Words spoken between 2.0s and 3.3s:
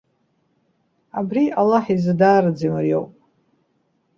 даараӡа имариоуп.